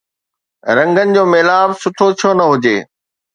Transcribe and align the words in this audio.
رنگن 0.77 1.07
جو 1.15 1.23
ميلاپ 1.31 1.69
سٺو 1.81 2.07
ڇو 2.19 2.29
نه 2.37 2.45
هجي؟ 2.51 2.77